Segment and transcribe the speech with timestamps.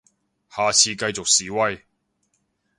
[0.49, 1.85] 下次繼續示威